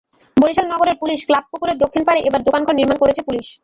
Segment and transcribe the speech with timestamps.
[0.37, 3.47] বরিশাল নগরের police club পুকুরের দক্ষিণ পাড়ে এবার দোকানঘর নির্মাণ করছে পুলিশ।